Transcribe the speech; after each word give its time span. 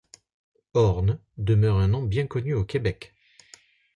Horne 0.73 1.19
demeure 1.37 1.77
un 1.77 1.89
nom 1.89 2.01
bien 2.01 2.25
connu 2.25 2.55
au 2.55 2.65
Québec. 2.65 3.13